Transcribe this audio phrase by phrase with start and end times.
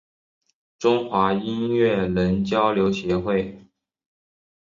[0.79, 3.67] 中华音乐人交流协会